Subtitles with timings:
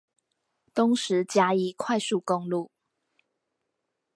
[0.73, 2.71] 東石嘉義快速公路